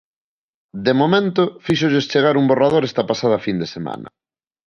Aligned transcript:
De 0.85 0.93
momento, 1.01 1.43
fíxolles 1.65 2.09
chegar 2.11 2.35
un 2.41 2.45
borrador 2.51 2.83
esta 2.85 3.03
pasada 3.09 3.43
fin 3.45 3.57
de 3.61 3.67
semana. 3.75 4.09